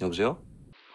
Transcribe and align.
여보세요? 0.00 0.40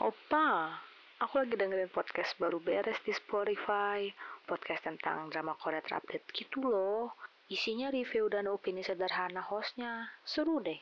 Opa, 0.02 0.82
aku 1.22 1.46
lagi 1.46 1.56
dengerin 1.56 1.88
podcast 1.94 2.36
baru 2.42 2.60
beres 2.60 3.00
di 3.06 3.14
Spotify. 3.14 4.10
Podcast 4.46 4.86
tentang 4.86 5.30
drama 5.34 5.58
Korea 5.58 5.82
terupdate 5.82 6.26
gitu 6.34 6.66
loh. 6.66 7.14
Isinya 7.50 7.94
review 7.94 8.30
dan 8.30 8.50
opini 8.50 8.82
sederhana 8.82 9.42
hostnya. 9.46 10.10
Seru 10.26 10.62
deh. 10.62 10.78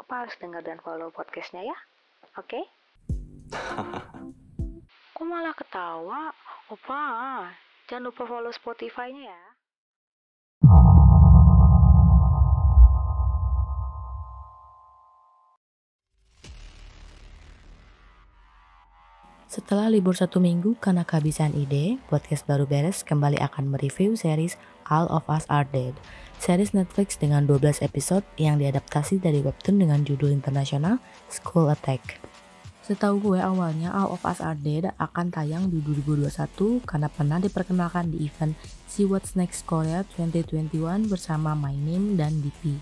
Opa 0.00 0.24
harus 0.24 0.36
denger 0.40 0.64
dan 0.64 0.80
follow 0.80 1.12
podcastnya 1.12 1.64
ya. 1.68 1.76
Oke? 2.40 2.64
Kok 5.12 5.26
malah 5.26 5.52
ketawa? 5.52 6.32
Opa, 6.68 7.04
jangan 7.88 8.12
lupa 8.12 8.22
follow 8.28 8.52
Spotify-nya 8.52 9.32
ya. 9.32 9.42
Setelah 19.53 19.85
libur 19.85 20.17
satu 20.17 20.41
minggu 20.41 20.73
karena 20.81 21.05
kehabisan 21.05 21.53
ide, 21.53 22.01
podcast 22.09 22.41
baru 22.49 22.65
beres 22.65 23.05
kembali 23.05 23.37
akan 23.37 23.69
mereview 23.69 24.17
series 24.17 24.57
All 24.89 25.05
of 25.13 25.29
Us 25.29 25.45
Are 25.45 25.69
Dead. 25.69 25.93
Series 26.41 26.73
Netflix 26.73 27.21
dengan 27.21 27.45
12 27.45 27.85
episode 27.85 28.25
yang 28.41 28.57
diadaptasi 28.57 29.21
dari 29.21 29.45
webtoon 29.45 29.77
dengan 29.77 30.01
judul 30.01 30.33
internasional 30.33 30.97
School 31.29 31.69
Attack. 31.69 32.17
Setahu 32.81 33.21
gue 33.21 33.45
awalnya 33.45 33.93
All 33.93 34.09
of 34.09 34.25
Us 34.25 34.41
Are 34.41 34.57
Dead 34.57 34.89
akan 34.97 35.29
tayang 35.29 35.69
di 35.69 35.85
2021 35.85 36.33
karena 36.89 37.13
pernah 37.13 37.37
diperkenalkan 37.37 38.09
di 38.09 38.25
event 38.25 38.57
See 38.89 39.05
What's 39.05 39.37
Next 39.37 39.69
Korea 39.69 40.01
2021 40.17 41.05
bersama 41.05 41.53
My 41.53 41.77
Name 41.77 42.17
dan 42.17 42.41
DP 42.41 42.81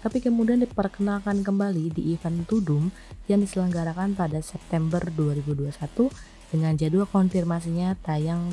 tapi 0.00 0.24
kemudian 0.24 0.64
diperkenalkan 0.64 1.44
kembali 1.44 1.92
di 1.92 2.16
event 2.16 2.48
Tudum 2.48 2.88
yang 3.28 3.44
diselenggarakan 3.44 4.16
pada 4.16 4.40
September 4.40 5.00
2021 5.12 6.08
dengan 6.50 6.72
jadwal 6.74 7.06
konfirmasinya 7.06 7.94
tayang 8.00 8.52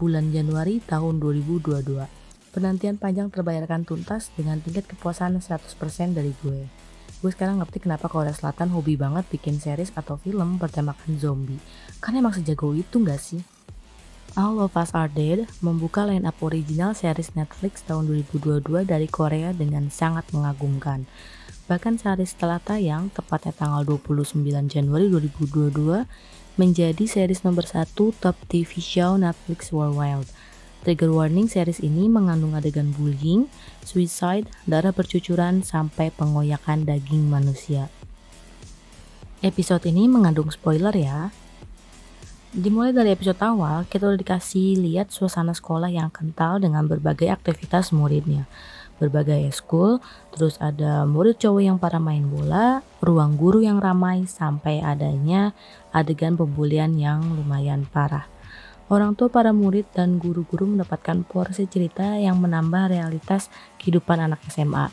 bulan 0.00 0.32
Januari 0.32 0.80
tahun 0.80 1.20
2022. 1.20 2.20
Penantian 2.50 2.98
panjang 2.98 3.30
terbayarkan 3.30 3.86
tuntas 3.86 4.34
dengan 4.34 4.58
tingkat 4.58 4.88
kepuasan 4.90 5.38
100% 5.38 6.16
dari 6.16 6.34
gue. 6.42 6.66
Gue 7.20 7.30
sekarang 7.30 7.60
ngerti 7.60 7.84
kenapa 7.84 8.08
Korea 8.08 8.32
Selatan 8.32 8.72
hobi 8.72 8.96
banget 8.96 9.28
bikin 9.28 9.60
series 9.60 9.92
atau 9.92 10.16
film 10.16 10.56
bertemakan 10.56 11.20
zombie. 11.20 11.60
Karena 12.00 12.24
emang 12.24 12.34
sejago 12.34 12.72
itu 12.72 12.96
gak 13.04 13.20
sih? 13.20 13.44
All 14.38 14.62
of 14.62 14.78
Us 14.78 14.94
Are 14.94 15.10
Dead 15.10 15.50
membuka 15.58 16.06
line-up 16.06 16.38
original 16.38 16.94
series 16.94 17.34
Netflix 17.34 17.82
tahun 17.82 18.06
2022 18.30 18.86
dari 18.86 19.10
Korea 19.10 19.50
dengan 19.50 19.90
sangat 19.90 20.30
mengagumkan. 20.30 21.10
Bahkan 21.66 21.98
sehari 21.98 22.22
setelah 22.22 22.62
tayang, 22.62 23.10
tepatnya 23.10 23.50
tanggal 23.50 23.82
29 23.82 24.38
Januari 24.70 25.10
2022, 25.10 26.06
menjadi 26.54 27.04
series 27.10 27.42
nomor 27.42 27.66
satu 27.66 28.14
top 28.22 28.38
TV 28.46 28.78
show 28.78 29.18
Netflix 29.18 29.74
worldwide. 29.74 30.30
Trigger 30.86 31.10
warning 31.10 31.50
series 31.50 31.82
ini 31.82 32.06
mengandung 32.06 32.54
adegan 32.54 32.94
bullying, 32.94 33.50
suicide, 33.82 34.46
darah 34.62 34.94
bercucuran, 34.94 35.66
sampai 35.66 36.14
pengoyakan 36.14 36.86
daging 36.86 37.26
manusia. 37.26 37.90
Episode 39.42 39.90
ini 39.90 40.06
mengandung 40.06 40.54
spoiler 40.54 40.94
ya, 40.94 41.34
Dimulai 42.50 42.90
dari 42.90 43.14
episode 43.14 43.38
awal, 43.46 43.86
kita 43.86 44.10
udah 44.10 44.18
dikasih 44.18 44.74
lihat 44.82 45.14
suasana 45.14 45.54
sekolah 45.54 45.86
yang 45.86 46.10
kental 46.10 46.58
dengan 46.58 46.82
berbagai 46.82 47.30
aktivitas 47.30 47.94
muridnya. 47.94 48.50
Berbagai 48.98 49.54
school, 49.54 50.02
terus 50.34 50.58
ada 50.58 51.06
murid 51.06 51.38
cowok 51.38 51.62
yang 51.62 51.78
para 51.78 52.02
main 52.02 52.26
bola, 52.26 52.82
ruang 52.98 53.38
guru 53.38 53.62
yang 53.62 53.78
ramai, 53.78 54.26
sampai 54.26 54.82
adanya 54.82 55.54
adegan 55.94 56.34
pembulian 56.34 56.98
yang 56.98 57.22
lumayan 57.22 57.86
parah. 57.86 58.26
Orang 58.90 59.14
tua 59.14 59.30
para 59.30 59.54
murid 59.54 59.86
dan 59.94 60.18
guru-guru 60.18 60.66
mendapatkan 60.74 61.22
porsi 61.22 61.70
cerita 61.70 62.18
yang 62.18 62.42
menambah 62.42 62.90
realitas 62.90 63.46
kehidupan 63.78 64.26
anak 64.26 64.42
SMA, 64.50 64.90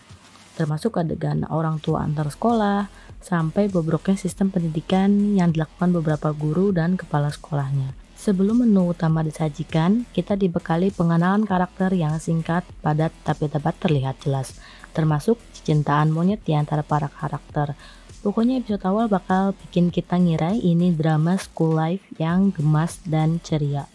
termasuk 0.57 0.97
adegan 0.97 1.45
orang 1.53 1.77
tua 1.77 2.01
antar 2.01 2.33
sekolah, 2.33 2.89
sampai 3.21 3.69
bobroknya 3.69 4.17
sistem 4.17 4.49
pendidikan 4.49 5.37
yang 5.37 5.53
dilakukan 5.53 5.93
beberapa 5.93 6.33
guru 6.33 6.73
dan 6.73 6.97
kepala 6.97 7.29
sekolahnya. 7.29 7.93
Sebelum 8.17 8.65
menu 8.65 8.97
utama 8.97 9.21
disajikan, 9.21 10.09
kita 10.09 10.33
dibekali 10.33 10.89
pengenalan 10.89 11.45
karakter 11.45 11.93
yang 11.93 12.17
singkat, 12.17 12.65
padat, 12.81 13.13
tapi 13.21 13.45
tepat 13.45 13.77
terlihat 13.77 14.17
jelas, 14.25 14.57
termasuk 14.97 15.37
cintaan 15.61 16.09
monyet 16.09 16.41
di 16.41 16.57
antara 16.57 16.81
para 16.81 17.13
karakter. 17.13 17.77
Pokoknya 18.25 18.57
episode 18.57 18.81
awal 18.89 19.05
bakal 19.05 19.53
bikin 19.53 19.93
kita 19.93 20.17
ngira 20.17 20.57
ini 20.57 20.89
drama 20.89 21.37
school 21.37 21.77
life 21.77 22.01
yang 22.17 22.49
gemas 22.49 22.97
dan 23.05 23.37
ceria. 23.45 23.85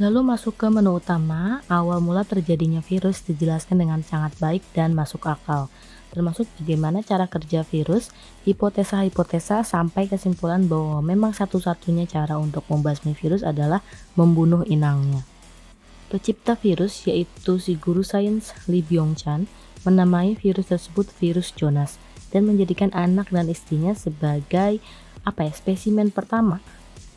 Lalu 0.00 0.24
masuk 0.24 0.56
ke 0.56 0.64
menu 0.72 0.96
utama, 0.96 1.60
awal 1.68 2.00
mula 2.00 2.24
terjadinya 2.24 2.80
virus 2.80 3.20
dijelaskan 3.20 3.84
dengan 3.84 4.00
sangat 4.00 4.32
baik 4.40 4.64
dan 4.72 4.96
masuk 4.96 5.28
akal 5.28 5.68
termasuk 6.10 6.50
bagaimana 6.58 7.00
cara 7.06 7.30
kerja 7.30 7.62
virus, 7.62 8.10
hipotesa-hipotesa 8.44 9.62
sampai 9.62 10.10
kesimpulan 10.10 10.66
bahwa 10.66 10.98
memang 11.00 11.30
satu-satunya 11.30 12.10
cara 12.10 12.36
untuk 12.36 12.66
membasmi 12.66 13.14
virus 13.14 13.46
adalah 13.46 13.80
membunuh 14.18 14.66
inangnya. 14.66 15.22
Pencipta 16.10 16.58
virus 16.58 17.06
yaitu 17.06 17.62
si 17.62 17.78
guru 17.78 18.02
sains 18.02 18.50
Lee 18.66 18.82
Byung-chan 18.82 19.46
menamai 19.86 20.34
virus 20.34 20.74
tersebut 20.74 21.06
virus 21.22 21.54
Jonas 21.54 22.02
dan 22.34 22.50
menjadikan 22.50 22.90
anak 22.90 23.30
dan 23.30 23.46
istrinya 23.46 23.94
sebagai 23.94 24.82
apa 25.22 25.40
ya 25.46 25.52
spesimen 25.54 26.10
pertama. 26.10 26.58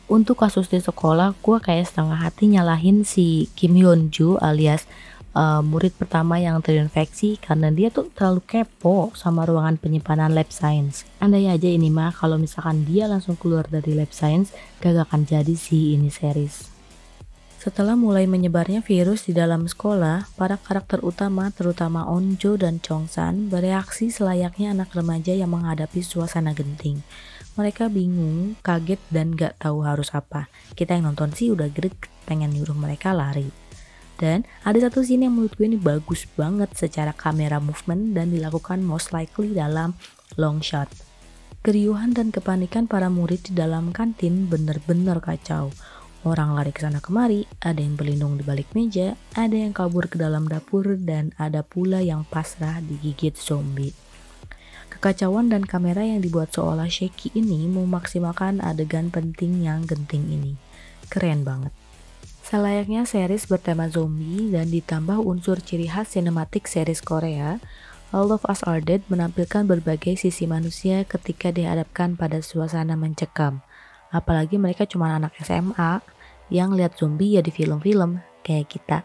Untuk 0.04 0.44
kasus 0.44 0.68
di 0.68 0.84
sekolah, 0.84 1.32
gue 1.40 1.58
kayak 1.64 1.88
setengah 1.88 2.20
hati 2.20 2.52
nyalahin 2.52 3.08
si 3.08 3.48
Kim 3.56 3.72
Hyun 3.72 4.12
Joo 4.12 4.36
alias 4.36 4.84
uh, 5.32 5.64
murid 5.64 5.96
pertama 5.96 6.36
yang 6.36 6.60
terinfeksi 6.60 7.40
karena 7.40 7.72
dia 7.72 7.88
tuh 7.88 8.08
terlalu 8.12 8.44
kepo 8.44 9.16
sama 9.16 9.48
ruangan 9.48 9.80
penyimpanan 9.80 10.36
lab 10.36 10.48
science. 10.52 11.08
Andai 11.24 11.48
aja 11.50 11.68
ini 11.72 11.88
mah 11.88 12.12
kalau 12.12 12.36
misalkan 12.36 12.84
dia 12.84 13.08
langsung 13.08 13.40
keluar 13.40 13.64
dari 13.64 13.96
lab 13.96 14.12
science, 14.12 14.54
gak 14.84 15.08
akan 15.08 15.24
jadi 15.24 15.56
sih 15.56 15.98
ini 15.98 16.12
series. 16.12 16.70
Setelah 17.64 17.96
mulai 17.96 18.28
menyebarnya 18.28 18.84
virus 18.84 19.24
di 19.24 19.32
dalam 19.32 19.64
sekolah, 19.64 20.28
para 20.36 20.60
karakter 20.60 21.00
utama 21.00 21.48
terutama 21.48 22.04
Onjo 22.04 22.60
dan 22.60 22.76
Chongsan 22.84 23.48
bereaksi 23.48 24.12
selayaknya 24.12 24.76
anak 24.76 24.92
remaja 24.92 25.32
yang 25.32 25.48
menghadapi 25.48 26.04
suasana 26.04 26.52
genting. 26.52 27.00
Mereka 27.54 27.86
bingung, 27.86 28.58
kaget, 28.66 28.98
dan 29.14 29.38
gak 29.38 29.62
tahu 29.62 29.86
harus 29.86 30.10
apa. 30.10 30.50
Kita 30.74 30.98
yang 30.98 31.14
nonton 31.14 31.30
sih 31.30 31.54
udah 31.54 31.70
grek 31.70 32.10
pengen 32.26 32.50
nyuruh 32.50 32.74
mereka 32.74 33.14
lari. 33.14 33.46
Dan 34.18 34.42
ada 34.66 34.78
satu 34.78 35.06
scene 35.06 35.26
yang 35.26 35.38
menurut 35.38 35.54
gue 35.54 35.66
ini 35.66 35.78
bagus 35.78 36.26
banget 36.34 36.74
secara 36.74 37.14
kamera 37.14 37.62
movement 37.62 38.14
dan 38.14 38.34
dilakukan 38.34 38.82
most 38.82 39.14
likely 39.14 39.54
dalam 39.54 39.94
long 40.34 40.58
shot. 40.58 40.90
Keriuhan 41.62 42.10
dan 42.10 42.34
kepanikan 42.34 42.90
para 42.90 43.06
murid 43.06 43.46
di 43.46 43.52
dalam 43.54 43.94
kantin 43.94 44.50
bener-bener 44.50 45.22
kacau. 45.22 45.70
Orang 46.24 46.56
lari 46.56 46.72
ke 46.72 46.80
sana 46.80 47.04
kemari, 47.04 47.44
ada 47.60 47.78
yang 47.78 48.00
berlindung 48.00 48.40
di 48.40 48.42
balik 48.42 48.72
meja, 48.72 49.12
ada 49.36 49.54
yang 49.54 49.76
kabur 49.76 50.08
ke 50.08 50.16
dalam 50.16 50.48
dapur, 50.48 50.96
dan 50.96 51.36
ada 51.36 51.60
pula 51.60 52.00
yang 52.00 52.24
pasrah 52.24 52.80
digigit 52.80 53.36
zombie. 53.36 53.92
Kekacauan 54.94 55.50
dan 55.50 55.66
kamera 55.66 56.06
yang 56.06 56.22
dibuat 56.22 56.54
seolah 56.54 56.86
shaky 56.86 57.34
ini 57.34 57.66
memaksimalkan 57.66 58.62
adegan 58.62 59.10
penting 59.10 59.66
yang 59.66 59.82
genting 59.82 60.22
ini. 60.30 60.54
Keren 61.10 61.42
banget. 61.42 61.74
Selayaknya 62.46 63.02
series 63.02 63.50
bertema 63.50 63.90
zombie 63.90 64.54
dan 64.54 64.70
ditambah 64.70 65.18
unsur 65.18 65.58
ciri 65.58 65.90
khas 65.90 66.14
sinematik 66.14 66.70
series 66.70 67.02
Korea, 67.02 67.58
All 68.14 68.30
of 68.30 68.46
Us 68.46 68.62
Are 68.62 68.78
Dead 68.78 69.02
menampilkan 69.10 69.66
berbagai 69.66 70.14
sisi 70.14 70.46
manusia 70.46 71.02
ketika 71.02 71.50
dihadapkan 71.50 72.14
pada 72.14 72.38
suasana 72.38 72.94
mencekam. 72.94 73.66
Apalagi 74.14 74.54
mereka 74.54 74.86
cuma 74.86 75.10
anak 75.18 75.34
SMA 75.42 75.98
yang 76.46 76.78
lihat 76.78 76.94
zombie 76.94 77.34
ya 77.34 77.42
di 77.42 77.50
film-film 77.50 78.22
kayak 78.46 78.70
kita. 78.70 78.98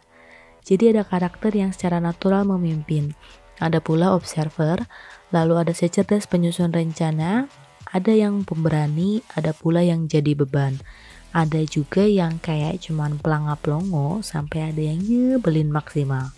Jadi 0.61 0.93
ada 0.93 1.01
karakter 1.01 1.49
yang 1.55 1.73
secara 1.73 1.97
natural 1.97 2.45
memimpin. 2.45 3.17
Ada 3.57 3.81
pula 3.81 4.13
observer, 4.13 4.85
lalu 5.29 5.61
ada 5.61 5.73
secerdas 5.73 6.25
penyusun 6.25 6.73
rencana, 6.73 7.49
ada 7.89 8.11
yang 8.13 8.45
pemberani, 8.45 9.25
ada 9.33 9.53
pula 9.55 9.81
yang 9.81 10.05
jadi 10.05 10.37
beban 10.37 10.77
ada 11.29 11.61
juga 11.61 12.09
yang 12.09 12.41
kayak 12.41 12.81
cuman 12.81 13.21
pelangap-longo 13.21 14.25
sampai 14.25 14.73
ada 14.73 14.81
yang 14.81 14.97
nyebelin 14.97 15.69
maksimal. 15.69 16.33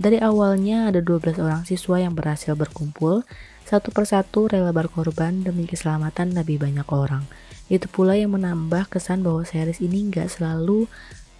Dari 0.00 0.20
awalnya 0.20 0.88
ada 0.88 1.00
12 1.04 1.40
orang 1.40 1.64
siswa 1.64 2.00
yang 2.00 2.16
berhasil 2.16 2.56
berkumpul, 2.56 3.24
satu 3.64 3.92
persatu 3.92 4.48
rela 4.48 4.72
berkorban 4.72 5.44
demi 5.44 5.68
keselamatan 5.68 6.32
lebih 6.36 6.60
banyak 6.60 6.88
orang. 6.88 7.24
Itu 7.68 7.86
pula 7.88 8.16
yang 8.16 8.34
menambah 8.36 8.88
kesan 8.92 9.22
bahwa 9.24 9.44
series 9.44 9.80
ini 9.80 10.08
nggak 10.08 10.28
selalu 10.28 10.88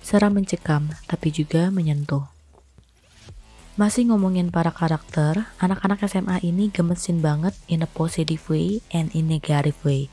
seram 0.01 0.37
mencekam, 0.37 0.89
tapi 1.09 1.33
juga 1.33 1.69
menyentuh. 1.73 2.30
Masih 3.81 4.13
ngomongin 4.13 4.53
para 4.53 4.69
karakter, 4.77 5.49
anak-anak 5.57 6.05
SMA 6.05 6.45
ini 6.45 6.69
gemesin 6.69 7.25
banget 7.25 7.57
in 7.65 7.81
a 7.81 7.89
positive 7.89 8.45
way 8.53 8.85
and 8.93 9.09
in 9.17 9.25
negative 9.25 9.81
way. 9.89 10.13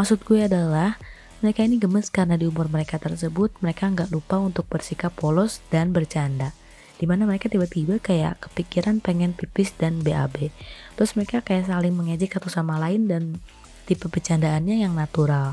Maksud 0.00 0.24
gue 0.24 0.48
adalah 0.48 0.96
mereka 1.44 1.60
ini 1.60 1.76
gemes 1.76 2.08
karena 2.08 2.40
di 2.40 2.48
umur 2.48 2.72
mereka 2.72 2.96
tersebut 2.96 3.52
mereka 3.60 3.92
nggak 3.92 4.08
lupa 4.08 4.40
untuk 4.40 4.64
bersikap 4.64 5.12
polos 5.12 5.60
dan 5.68 5.92
bercanda. 5.92 6.56
Di 6.96 7.04
mana 7.04 7.28
mereka 7.28 7.52
tiba-tiba 7.52 8.00
kayak 8.00 8.48
kepikiran 8.48 9.04
pengen 9.04 9.36
pipis 9.36 9.76
dan 9.76 10.00
BAB. 10.00 10.48
Terus 10.96 11.12
mereka 11.12 11.44
kayak 11.44 11.68
saling 11.68 11.92
mengejek 11.92 12.32
satu 12.32 12.48
sama 12.48 12.80
lain 12.80 13.12
dan 13.12 13.36
tipe 13.84 14.08
bercandaannya 14.08 14.88
yang 14.88 14.96
natural. 14.96 15.52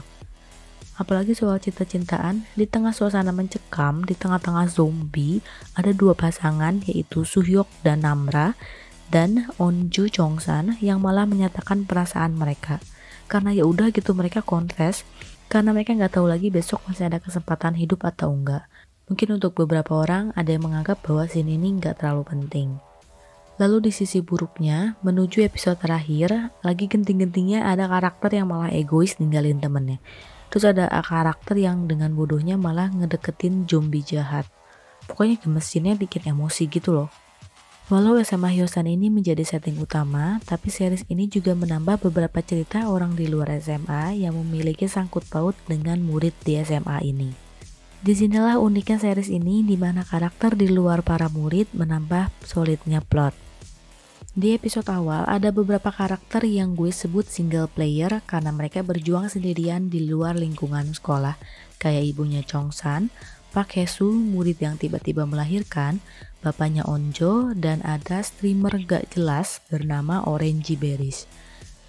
Apalagi 1.00 1.32
soal 1.32 1.64
cinta-cintaan, 1.64 2.44
di 2.60 2.68
tengah 2.68 2.92
suasana 2.92 3.32
mencekam, 3.32 4.04
di 4.04 4.20
tengah-tengah 4.20 4.68
zombie, 4.68 5.40
ada 5.72 5.96
dua 5.96 6.12
pasangan 6.12 6.84
yaitu 6.84 7.24
Suhyok 7.24 7.72
dan 7.88 8.04
Namra 8.04 8.60
dan 9.08 9.48
Onju 9.56 10.12
Chongsan 10.12 10.76
yang 10.84 11.00
malah 11.00 11.24
menyatakan 11.24 11.88
perasaan 11.88 12.36
mereka. 12.36 12.84
Karena 13.32 13.56
ya 13.56 13.64
udah 13.64 13.96
gitu 13.96 14.12
mereka 14.12 14.44
confess, 14.44 15.08
karena 15.48 15.72
mereka 15.72 15.96
nggak 15.96 16.20
tahu 16.20 16.28
lagi 16.28 16.52
besok 16.52 16.84
masih 16.84 17.08
ada 17.08 17.24
kesempatan 17.24 17.80
hidup 17.80 18.04
atau 18.04 18.36
enggak. 18.36 18.68
Mungkin 19.08 19.40
untuk 19.40 19.56
beberapa 19.56 20.04
orang 20.04 20.36
ada 20.36 20.52
yang 20.52 20.68
menganggap 20.68 21.00
bahwa 21.00 21.32
scene 21.32 21.56
ini 21.56 21.80
nggak 21.80 22.04
terlalu 22.04 22.28
penting. 22.28 22.76
Lalu 23.56 23.88
di 23.88 23.92
sisi 23.96 24.20
buruknya, 24.20 25.00
menuju 25.00 25.48
episode 25.48 25.80
terakhir, 25.80 26.52
lagi 26.60 26.92
genting-gentingnya 26.92 27.64
ada 27.64 27.88
karakter 27.88 28.36
yang 28.36 28.52
malah 28.52 28.72
egois 28.72 29.16
ninggalin 29.16 29.64
temennya. 29.64 30.04
Terus 30.50 30.66
ada 30.66 30.90
karakter 30.90 31.58
yang 31.58 31.86
dengan 31.86 32.14
bodohnya 32.18 32.58
malah 32.58 32.90
ngedeketin 32.90 33.70
zombie 33.70 34.06
jahat. 34.06 34.50
Pokoknya 35.06 35.42
gemesinnya 35.42 35.94
bikin 35.98 36.26
emosi 36.26 36.70
gitu 36.70 36.94
loh. 36.94 37.10
Walau 37.90 38.22
SMA 38.22 38.54
Hyosan 38.54 38.86
ini 38.86 39.10
menjadi 39.10 39.42
setting 39.42 39.82
utama, 39.82 40.38
tapi 40.46 40.70
series 40.70 41.10
ini 41.10 41.26
juga 41.26 41.58
menambah 41.58 42.06
beberapa 42.06 42.38
cerita 42.46 42.86
orang 42.86 43.18
di 43.18 43.26
luar 43.26 43.50
SMA 43.58 44.14
yang 44.14 44.38
memiliki 44.38 44.86
sangkut 44.86 45.26
paut 45.26 45.58
dengan 45.66 45.98
murid 45.98 46.38
di 46.46 46.62
SMA 46.62 47.02
ini. 47.02 47.34
Di 48.00 48.14
sinilah 48.14 48.62
uniknya 48.62 49.02
series 49.02 49.34
ini 49.34 49.66
di 49.66 49.74
mana 49.74 50.06
karakter 50.06 50.54
di 50.54 50.70
luar 50.70 51.02
para 51.02 51.34
murid 51.34 51.74
menambah 51.74 52.30
solidnya 52.46 53.02
plot. 53.02 53.49
Di 54.40 54.56
episode 54.56 54.88
awal 54.88 55.28
ada 55.28 55.52
beberapa 55.52 55.92
karakter 55.92 56.48
yang 56.48 56.72
gue 56.72 56.96
sebut 56.96 57.28
single 57.28 57.68
player 57.68 58.24
karena 58.24 58.56
mereka 58.56 58.80
berjuang 58.88 59.28
sendirian 59.28 59.92
di 59.92 60.08
luar 60.08 60.40
lingkungan 60.40 60.96
sekolah, 60.96 61.36
kayak 61.76 62.16
ibunya 62.16 62.40
Chongsan, 62.48 63.12
Pak 63.52 63.76
Hesu, 63.76 64.08
murid 64.08 64.64
yang 64.64 64.80
tiba-tiba 64.80 65.28
melahirkan, 65.28 66.00
bapaknya 66.40 66.88
Onjo, 66.88 67.52
dan 67.52 67.84
ada 67.84 68.24
streamer 68.24 68.80
gak 68.88 69.12
jelas 69.12 69.60
bernama 69.68 70.24
Orange 70.24 70.80
Berries. 70.80 71.28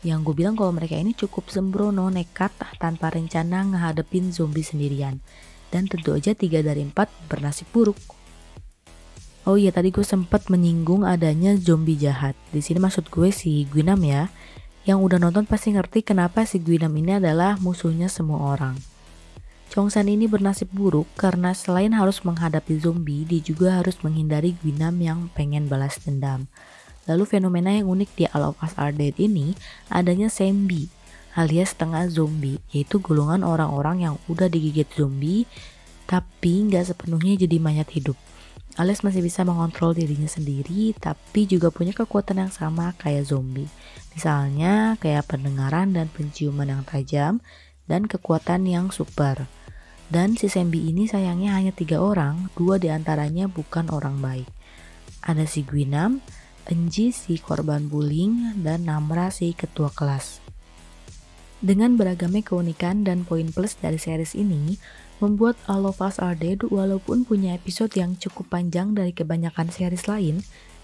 Yang 0.02 0.34
gue 0.34 0.42
bilang 0.42 0.58
kalau 0.58 0.74
mereka 0.74 0.98
ini 0.98 1.14
cukup 1.14 1.54
sembrono, 1.54 2.10
nekat, 2.10 2.50
tanpa 2.82 3.14
rencana 3.14 3.62
ngehadepin 3.62 4.34
zombie 4.34 4.66
sendirian. 4.66 5.22
Dan 5.70 5.86
tentu 5.86 6.18
aja 6.18 6.34
tiga 6.34 6.66
dari 6.66 6.82
empat 6.82 7.14
bernasib 7.30 7.70
buruk. 7.70 8.19
Oh 9.48 9.56
iya 9.56 9.72
tadi 9.72 9.88
gue 9.88 10.04
sempat 10.04 10.52
menyinggung 10.52 11.00
adanya 11.00 11.56
zombie 11.56 11.96
jahat. 11.96 12.36
Di 12.52 12.60
sini 12.60 12.76
maksud 12.76 13.08
gue 13.08 13.32
si 13.32 13.64
Gwynam 13.72 14.04
ya. 14.04 14.28
Yang 14.84 14.98
udah 15.00 15.18
nonton 15.20 15.48
pasti 15.48 15.72
ngerti 15.72 16.04
kenapa 16.04 16.44
si 16.44 16.60
Gwynam 16.60 16.92
ini 16.92 17.16
adalah 17.16 17.56
musuhnya 17.56 18.12
semua 18.12 18.52
orang. 18.52 18.76
Chongsan 19.72 20.12
ini 20.12 20.28
bernasib 20.28 20.68
buruk 20.74 21.08
karena 21.16 21.56
selain 21.56 21.96
harus 21.96 22.20
menghadapi 22.20 22.84
zombie, 22.84 23.24
dia 23.24 23.40
juga 23.40 23.80
harus 23.80 23.96
menghindari 24.04 24.58
Gwynam 24.60 24.98
yang 25.00 25.18
pengen 25.32 25.72
balas 25.72 25.96
dendam. 26.02 26.44
Lalu 27.08 27.24
fenomena 27.24 27.72
yang 27.72 27.88
unik 27.88 28.10
di 28.18 28.24
All 28.36 28.52
of 28.52 28.60
Us 28.60 28.76
Are 28.76 28.92
Dead 28.92 29.16
ini 29.16 29.56
adanya 29.88 30.28
Sembi 30.28 30.90
alias 31.38 31.72
setengah 31.72 32.10
zombie, 32.10 32.58
yaitu 32.74 32.98
golongan 32.98 33.46
orang-orang 33.46 34.02
yang 34.02 34.14
udah 34.26 34.50
digigit 34.50 34.90
zombie 34.92 35.46
tapi 36.10 36.66
nggak 36.66 36.90
sepenuhnya 36.90 37.38
jadi 37.38 37.56
mayat 37.62 37.86
hidup 37.94 38.18
alias 38.78 39.02
masih 39.02 39.24
bisa 39.24 39.42
mengontrol 39.42 39.96
dirinya 39.96 40.30
sendiri 40.30 40.94
tapi 40.98 41.48
juga 41.48 41.72
punya 41.74 41.90
kekuatan 41.90 42.46
yang 42.46 42.52
sama 42.52 42.94
kayak 42.98 43.26
zombie. 43.26 43.70
Misalnya 44.14 44.98
kayak 44.98 45.30
pendengaran 45.30 45.94
dan 45.94 46.10
penciuman 46.10 46.70
yang 46.70 46.82
tajam 46.86 47.42
dan 47.90 48.06
kekuatan 48.06 48.66
yang 48.66 48.94
super. 48.94 49.50
Dan 50.10 50.34
si 50.34 50.50
Sembi 50.50 50.90
ini 50.90 51.06
sayangnya 51.06 51.54
hanya 51.54 51.70
tiga 51.70 52.02
orang, 52.02 52.50
dua 52.58 52.82
di 52.82 52.90
antaranya 52.90 53.46
bukan 53.46 53.94
orang 53.94 54.18
baik. 54.18 54.50
Ada 55.22 55.46
si 55.46 55.62
Gwinam, 55.62 56.18
Enji 56.66 57.14
si 57.14 57.38
korban 57.38 57.86
bullying, 57.86 58.58
dan 58.58 58.90
Namra 58.90 59.30
si 59.30 59.54
ketua 59.54 59.94
kelas. 59.94 60.42
Dengan 61.62 61.94
beragamnya 61.94 62.42
keunikan 62.42 63.06
dan 63.06 63.22
poin 63.22 63.54
plus 63.54 63.78
dari 63.78 64.02
series 64.02 64.34
ini, 64.34 64.82
membuat 65.20 65.60
All 65.68 65.84
of 65.84 66.00
Us 66.00 66.16
Are 66.16 66.34
walaupun 66.72 67.28
punya 67.28 67.52
episode 67.52 67.92
yang 67.92 68.16
cukup 68.16 68.48
panjang 68.48 68.96
dari 68.96 69.12
kebanyakan 69.12 69.68
series 69.68 70.08
lain, 70.08 70.40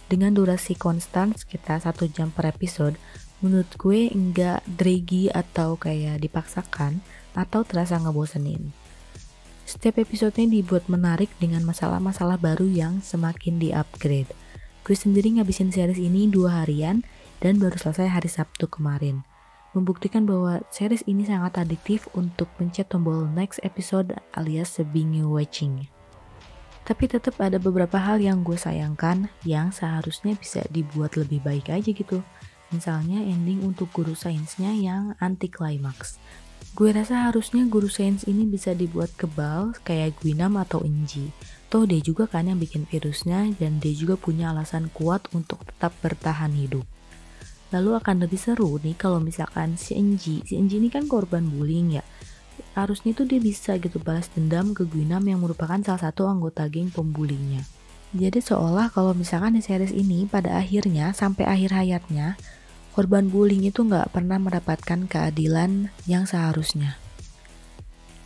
dengan 0.07 0.37
durasi 0.37 0.79
konstan 0.79 1.35
sekitar 1.35 1.83
satu 1.83 2.07
jam 2.07 2.31
per 2.31 2.47
episode, 2.47 2.95
menurut 3.41 3.67
gue 3.75 4.13
enggak 4.13 4.63
draggy 4.69 5.33
atau 5.33 5.75
kayak 5.81 6.23
dipaksakan 6.23 7.03
atau 7.35 7.65
terasa 7.67 7.99
ngebosenin. 7.99 8.71
Setiap 9.67 9.99
episodenya 9.99 10.63
dibuat 10.63 10.87
menarik 10.87 11.33
dengan 11.43 11.67
masalah-masalah 11.67 12.39
baru 12.39 12.71
yang 12.71 13.03
semakin 13.03 13.59
di-upgrade. 13.59 14.31
Gue 14.87 14.95
sendiri 14.95 15.35
ngabisin 15.35 15.75
series 15.75 15.99
ini 15.99 16.31
dua 16.31 16.63
harian 16.63 17.03
dan 17.43 17.59
baru 17.59 17.75
selesai 17.75 18.15
hari 18.15 18.31
Sabtu 18.31 18.71
kemarin 18.71 19.27
membuktikan 19.77 20.25
bahwa 20.25 20.65
series 20.73 21.05
ini 21.05 21.29
sangat 21.29 21.61
adiktif 21.61 22.09
untuk 22.17 22.49
pencet 22.57 22.89
tombol 22.89 23.29
next 23.37 23.61
episode 23.61 24.17
alias 24.33 24.81
binge 24.89 25.21
watching. 25.21 25.85
Tapi 26.89 27.05
tetap 27.13 27.37
ada 27.43 27.61
beberapa 27.61 28.01
hal 28.01 28.25
yang 28.25 28.41
gue 28.41 28.57
sayangkan 28.57 29.29
yang 29.45 29.69
seharusnya 29.69 30.33
bisa 30.41 30.65
dibuat 30.73 31.21
lebih 31.21 31.45
baik 31.45 31.69
aja 31.69 31.91
gitu. 31.93 32.25
Misalnya 32.73 33.21
ending 33.21 33.61
untuk 33.67 33.93
guru 33.93 34.17
sainsnya 34.17 34.73
yang 34.73 35.13
anti 35.21 35.53
klimaks. 35.53 36.17
Gue 36.77 36.93
rasa 36.93 37.29
harusnya 37.29 37.65
guru 37.65 37.89
sains 37.89 38.29
ini 38.29 38.45
bisa 38.45 38.77
dibuat 38.77 39.09
kebal 39.17 39.77
kayak 39.83 40.21
Gwinam 40.21 40.61
atau 40.61 40.85
Inji. 40.85 41.33
Toh 41.73 41.89
dia 41.89 41.99
juga 41.99 42.31
kan 42.31 42.47
yang 42.47 42.61
bikin 42.63 42.87
virusnya 42.87 43.51
dan 43.59 43.83
dia 43.83 43.97
juga 43.97 44.15
punya 44.15 44.55
alasan 44.55 44.93
kuat 44.95 45.27
untuk 45.35 45.65
tetap 45.67 45.91
bertahan 46.05 46.53
hidup. 46.55 46.87
Lalu 47.77 48.01
akan 48.01 48.25
lebih 48.25 48.41
seru 48.41 48.81
nih 48.81 48.97
kalau 48.97 49.21
misalkan 49.21 49.77
si 49.77 49.93
Enji, 49.93 50.41
si 50.49 50.57
Enji 50.57 50.81
ini 50.81 50.89
kan 50.89 51.05
korban 51.05 51.45
bullying 51.45 52.01
ya. 52.01 52.05
Harusnya 52.73 53.13
tuh 53.13 53.29
dia 53.29 53.37
bisa 53.37 53.77
gitu 53.77 54.01
balas 54.01 54.33
dendam 54.33 54.73
ke 54.73 54.89
Gwinam 54.89 55.21
yang 55.29 55.45
merupakan 55.45 55.77
salah 55.85 56.09
satu 56.09 56.25
anggota 56.25 56.65
geng 56.73 56.89
pembulinya. 56.89 57.61
Jadi 58.17 58.41
seolah 58.41 58.89
kalau 58.89 59.13
misalkan 59.13 59.61
di 59.61 59.63
series 59.63 59.93
ini 59.93 60.25
pada 60.25 60.57
akhirnya 60.57 61.13
sampai 61.13 61.45
akhir 61.45 61.77
hayatnya 61.77 62.41
korban 62.97 63.29
bullying 63.29 63.69
itu 63.69 63.85
nggak 63.85 64.09
pernah 64.09 64.41
mendapatkan 64.41 65.05
keadilan 65.05 65.93
yang 66.09 66.25
seharusnya. 66.25 66.97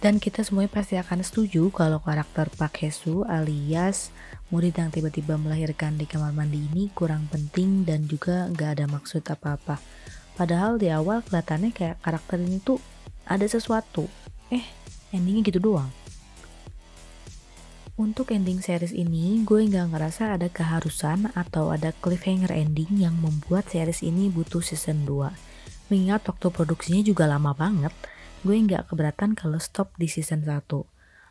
Dan 0.01 0.17
kita 0.17 0.41
semuanya 0.41 0.73
pasti 0.73 0.97
akan 0.97 1.21
setuju 1.21 1.69
kalau 1.69 2.01
karakter 2.01 2.49
Pak 2.57 2.81
Hesu 2.81 3.21
alias 3.29 4.09
murid 4.49 4.73
yang 4.73 4.89
tiba-tiba 4.89 5.37
melahirkan 5.37 6.01
di 6.01 6.09
kamar 6.09 6.33
mandi 6.33 6.57
ini 6.73 6.89
kurang 6.97 7.29
penting 7.29 7.85
dan 7.85 8.09
juga 8.09 8.49
nggak 8.49 8.81
ada 8.81 8.87
maksud 8.89 9.21
apa-apa. 9.29 9.77
Padahal 10.41 10.81
di 10.81 10.89
awal 10.89 11.21
kelihatannya 11.21 11.77
kayak 11.77 12.01
karakter 12.01 12.41
ini 12.41 12.65
tuh 12.65 12.81
ada 13.29 13.45
sesuatu. 13.45 14.09
Eh, 14.49 14.65
endingnya 15.13 15.53
gitu 15.53 15.61
doang. 15.61 15.93
Untuk 18.01 18.33
ending 18.33 18.65
series 18.65 18.97
ini, 18.97 19.45
gue 19.45 19.69
nggak 19.69 19.93
ngerasa 19.93 20.41
ada 20.41 20.49
keharusan 20.49 21.29
atau 21.37 21.69
ada 21.69 21.93
cliffhanger 22.01 22.49
ending 22.49 22.89
yang 23.05 23.13
membuat 23.21 23.69
series 23.69 24.01
ini 24.01 24.33
butuh 24.33 24.65
season 24.65 25.05
2. 25.05 25.29
Mengingat 25.93 26.25
waktu 26.25 26.49
produksinya 26.49 27.05
juga 27.05 27.29
lama 27.29 27.53
banget, 27.53 27.93
gue 28.41 28.57
nggak 28.57 28.89
keberatan 28.89 29.37
kalau 29.37 29.61
stop 29.61 29.93
di 30.01 30.09
season 30.09 30.49
1. 30.49 30.65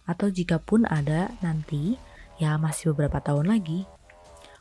Atau 0.05 0.27
jika 0.29 0.61
pun 0.61 0.85
ada 0.85 1.33
nanti, 1.41 1.97
ya 2.37 2.57
masih 2.61 2.93
beberapa 2.93 3.21
tahun 3.21 3.49
lagi. 3.49 3.89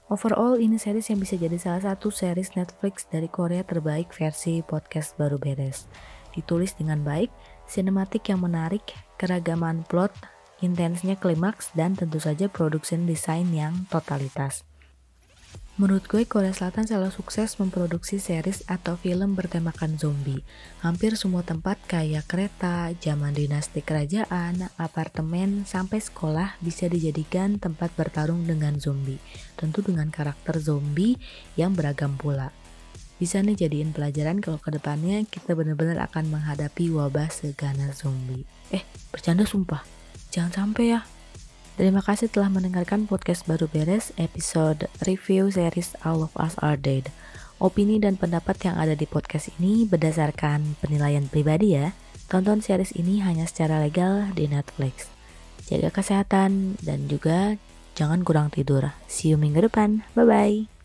Overall, 0.08 0.56
ini 0.56 0.80
series 0.80 1.12
yang 1.12 1.20
bisa 1.20 1.36
jadi 1.36 1.60
salah 1.60 1.92
satu 1.92 2.08
series 2.08 2.56
Netflix 2.56 3.04
dari 3.12 3.28
Korea 3.28 3.60
terbaik 3.60 4.08
versi 4.16 4.64
podcast 4.64 5.12
baru 5.20 5.36
beres. 5.36 5.84
Ditulis 6.32 6.72
dengan 6.72 7.04
baik, 7.04 7.28
sinematik 7.68 8.32
yang 8.32 8.40
menarik, 8.40 8.96
keragaman 9.20 9.84
plot, 9.84 10.16
intensnya 10.64 11.12
klimaks, 11.20 11.68
dan 11.76 11.92
tentu 11.92 12.16
saja 12.16 12.48
production 12.48 13.04
desain 13.04 13.44
yang 13.52 13.84
totalitas. 13.92 14.64
Menurut 15.78 16.10
gue, 16.10 16.26
Korea 16.26 16.50
Selatan 16.50 16.90
selalu 16.90 17.14
sukses 17.14 17.54
memproduksi 17.62 18.18
series 18.18 18.66
atau 18.66 18.98
film 18.98 19.38
bertemakan 19.38 19.94
zombie. 19.94 20.42
Hampir 20.82 21.14
semua 21.14 21.46
tempat 21.46 21.78
kayak 21.86 22.26
kereta, 22.26 22.90
zaman 22.98 23.30
dinasti 23.30 23.86
kerajaan, 23.86 24.74
apartemen, 24.74 25.62
sampai 25.70 26.02
sekolah 26.02 26.58
bisa 26.58 26.90
dijadikan 26.90 27.62
tempat 27.62 27.94
bertarung 27.94 28.42
dengan 28.42 28.74
zombie. 28.82 29.22
Tentu 29.54 29.86
dengan 29.86 30.10
karakter 30.10 30.58
zombie 30.58 31.14
yang 31.54 31.78
beragam 31.78 32.18
pula. 32.18 32.50
Bisa 33.22 33.38
nih 33.38 33.54
jadiin 33.54 33.94
pelajaran 33.94 34.42
kalau 34.42 34.58
ke 34.58 34.74
depannya 34.74 35.22
kita 35.30 35.54
benar-benar 35.54 36.10
akan 36.10 36.26
menghadapi 36.26 36.90
wabah 36.90 37.30
segana 37.30 37.94
zombie. 37.94 38.42
Eh, 38.74 38.82
bercanda 39.14 39.46
sumpah. 39.46 39.86
Jangan 40.34 40.50
sampai 40.50 40.98
ya. 40.98 41.06
Terima 41.78 42.02
kasih 42.02 42.26
telah 42.26 42.50
mendengarkan 42.50 43.06
podcast 43.06 43.46
baru 43.46 43.70
beres 43.70 44.10
episode 44.18 44.90
review 45.06 45.46
series 45.46 45.94
All 46.02 46.26
of 46.26 46.34
Us 46.34 46.58
Are 46.58 46.74
Dead. 46.74 47.06
Opini 47.62 48.02
dan 48.02 48.18
pendapat 48.18 48.58
yang 48.66 48.74
ada 48.74 48.98
di 48.98 49.06
podcast 49.06 49.54
ini 49.62 49.86
berdasarkan 49.86 50.74
penilaian 50.82 51.30
pribadi 51.30 51.78
ya. 51.78 51.94
Tonton 52.26 52.66
series 52.66 52.90
ini 52.98 53.22
hanya 53.22 53.46
secara 53.46 53.78
legal 53.78 54.26
di 54.34 54.50
Netflix. 54.50 55.06
Jaga 55.70 55.94
kesehatan 55.94 56.82
dan 56.82 57.06
juga 57.06 57.54
jangan 57.94 58.26
kurang 58.26 58.50
tidur. 58.50 58.90
See 59.06 59.30
you 59.30 59.38
minggu 59.38 59.62
depan. 59.62 60.02
Bye-bye. 60.18 60.77